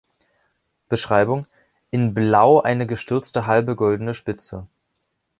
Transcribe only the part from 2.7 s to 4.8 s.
gestürzte halbe goldene Spitze.